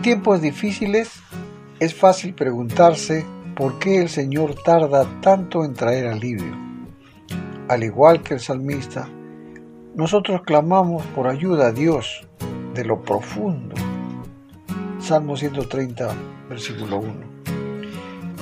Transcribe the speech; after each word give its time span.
tiempos 0.00 0.40
difíciles 0.40 1.12
es 1.78 1.94
fácil 1.94 2.32
preguntarse 2.32 3.26
por 3.54 3.78
qué 3.78 4.00
el 4.00 4.08
Señor 4.08 4.54
tarda 4.64 5.06
tanto 5.20 5.62
en 5.62 5.74
traer 5.74 6.06
alivio. 6.06 6.56
Al 7.68 7.84
igual 7.84 8.22
que 8.22 8.32
el 8.32 8.40
salmista, 8.40 9.06
nosotros 9.94 10.40
clamamos 10.40 11.04
por 11.08 11.28
ayuda 11.28 11.66
a 11.66 11.72
Dios 11.72 12.26
de 12.72 12.86
lo 12.86 13.02
profundo. 13.02 13.74
Salmo 15.00 15.36
130, 15.36 16.14
versículo 16.48 17.00
1. 17.00 17.12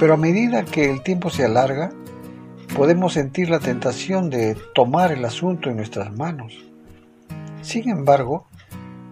Pero 0.00 0.14
a 0.14 0.16
medida 0.16 0.64
que 0.64 0.90
el 0.90 1.04
tiempo 1.04 1.30
se 1.30 1.44
alarga, 1.44 1.92
podemos 2.74 3.12
sentir 3.12 3.48
la 3.48 3.60
tentación 3.60 4.28
de 4.28 4.56
tomar 4.74 5.12
el 5.12 5.24
asunto 5.24 5.70
en 5.70 5.76
nuestras 5.76 6.12
manos. 6.16 6.64
Sin 7.62 7.88
embargo, 7.88 8.48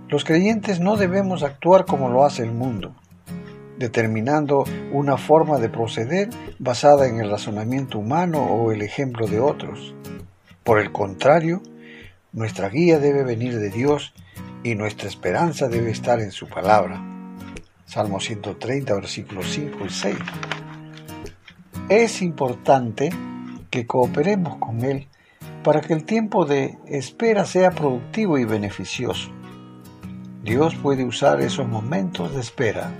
los 0.09 0.24
creyentes 0.24 0.78
no 0.78 0.96
debemos 0.96 1.42
actuar 1.42 1.84
como 1.84 2.09
lo 2.09 2.24
hace 2.24 2.45
el 2.45 2.52
mundo, 2.52 2.95
determinando 3.78 4.65
una 4.92 5.16
forma 5.16 5.59
de 5.59 5.69
proceder 5.69 6.30
basada 6.59 7.09
en 7.09 7.19
el 7.19 7.30
razonamiento 7.30 7.98
humano 7.98 8.42
o 8.42 8.70
el 8.70 8.82
ejemplo 8.82 9.27
de 9.27 9.41
otros. 9.41 9.95
Por 10.62 10.79
el 10.79 10.92
contrario, 10.92 11.60
nuestra 12.32 12.69
guía 12.69 12.98
debe 12.98 13.24
venir 13.24 13.59
de 13.59 13.70
Dios 13.70 14.15
y 14.62 14.74
nuestra 14.74 15.09
esperanza 15.09 15.69
debe 15.69 15.91
estar 15.91 16.20
en 16.20 16.30
su 16.30 16.48
palabra. 16.48 17.02
Salmo 17.84 18.20
130, 18.20 18.95
versículos 18.95 19.46
5 19.51 19.79
y 19.87 19.91
6. 19.91 20.16
Es 21.88 22.23
importante 22.23 23.10
que 23.71 23.87
cooperemos 23.87 24.57
con 24.59 24.84
Él 24.84 25.09
para 25.62 25.80
que 25.80 25.95
el 25.95 26.04
tiempo 26.04 26.45
de 26.45 26.79
espera 26.87 27.45
sea 27.45 27.71
productivo 27.71 28.38
y 28.38 28.45
beneficioso. 28.45 29.35
Dios 30.47 30.77
puede 30.77 31.05
usar 31.05 31.41
esos 31.41 31.66
momentos 31.66 32.33
de 32.33 32.41
espera 32.41 32.93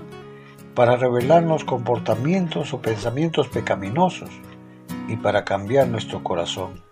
para 0.75 0.97
revelarnos 0.97 1.63
comportamientos 1.63 2.73
o 2.73 2.81
pensamientos 2.81 3.47
pecaminosos 3.47 4.29
y 5.07 5.15
para 5.15 5.45
cambiar 5.45 5.87
nuestro 5.87 6.25
corazón. 6.25 6.83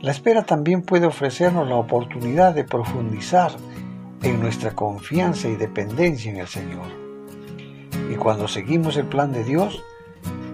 La 0.00 0.12
espera 0.12 0.46
también 0.46 0.82
puede 0.82 1.06
ofrecernos 1.06 1.68
la 1.68 1.74
oportunidad 1.74 2.54
de 2.54 2.62
profundizar 2.62 3.50
en 4.22 4.38
nuestra 4.38 4.76
confianza 4.76 5.48
y 5.48 5.56
dependencia 5.56 6.30
en 6.30 6.36
el 6.36 6.46
Señor. 6.46 6.86
Y 8.12 8.14
cuando 8.14 8.46
seguimos 8.46 8.96
el 8.96 9.06
plan 9.06 9.32
de 9.32 9.42
Dios, 9.42 9.82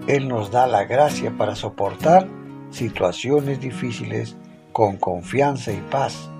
Él 0.07 0.27
nos 0.27 0.49
da 0.49 0.65
la 0.65 0.85
gracia 0.85 1.31
para 1.37 1.55
soportar 1.55 2.27
situaciones 2.71 3.59
difíciles 3.59 4.35
con 4.71 4.97
confianza 4.97 5.71
y 5.71 5.79
paz 5.91 6.31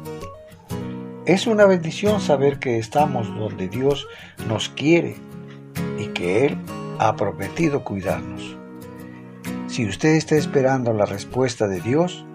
es 1.33 1.45
una 1.45 1.65
bendición 1.65 2.21
saber 2.21 2.57
que 2.57 2.79
estamos 2.79 3.27
donde 3.37 3.67
Dios 3.67 4.07
nos 4.47 4.69
quiere 4.69 5.15
y 5.99 6.07
que 6.07 6.47
Él 6.47 6.57
ha 6.97 7.15
prometido 7.15 7.83
cuidarnos. 7.83 8.57
Si 9.67 9.85
usted 9.87 10.15
está 10.15 10.37
esperando 10.37 10.91
la 10.91 11.05
respuesta 11.05 11.67
de 11.67 11.81
Dios, 11.81 12.25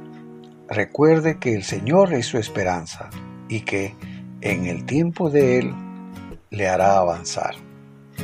recuerde 0.68 1.40
que 1.40 1.54
el 1.54 1.64
Señor 1.64 2.14
es 2.14 2.26
su 2.26 2.38
esperanza 2.38 3.10
y 3.48 3.62
que 3.62 3.96
en 4.42 4.66
el 4.66 4.84
tiempo 4.84 5.28
de 5.28 5.58
Él 5.58 5.74
le 6.50 6.68
hará 6.68 6.98
avanzar. 6.98 7.56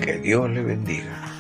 Que 0.01 0.19
Dios 0.19 0.49
le 0.51 0.63
bendiga. 0.63 1.40